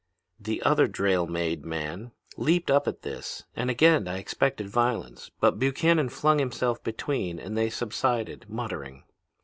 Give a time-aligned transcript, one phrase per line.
[0.39, 5.29] "The other Drayle made man leaped up at this, and again I expected violence.
[5.39, 9.03] But Buchannon flung himself between, and they subsided, muttering.